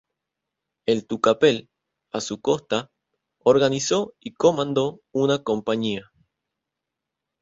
[0.87, 1.69] En Tucapel,
[2.11, 2.89] a su costa,
[3.37, 6.11] organizó y comandó una compañía.